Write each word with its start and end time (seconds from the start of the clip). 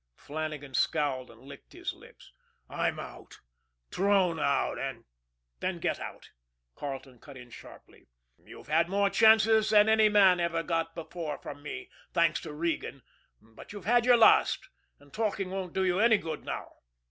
Flannagan 0.15 0.73
scowled 0.73 1.29
and 1.29 1.41
licked 1.41 1.73
his 1.73 1.93
lips. 1.93 2.31
"I'm 2.67 2.99
out, 2.99 3.37
thrown 3.91 4.39
out, 4.39 4.79
and" 4.79 5.03
"Then, 5.59 5.77
get 5.77 5.99
out!" 5.99 6.31
Carleton 6.75 7.19
cut 7.19 7.37
in 7.37 7.51
sharply. 7.51 8.07
"You've 8.43 8.67
had 8.67 8.89
more 8.89 9.11
chances 9.11 9.69
than 9.69 9.87
any 9.87 10.09
man 10.09 10.39
ever 10.39 10.63
got 10.63 10.95
before 10.95 11.37
from 11.37 11.61
me, 11.61 11.87
thanks 12.15 12.39
to 12.39 12.51
Regan; 12.51 13.03
but 13.39 13.73
you've 13.73 13.85
had 13.85 14.03
your 14.03 14.17
last, 14.17 14.69
and 14.99 15.13
talking 15.13 15.51
won't 15.51 15.73
do 15.73 15.83
you 15.83 15.99
any 15.99 16.17
good 16.17 16.45
now." 16.45 16.77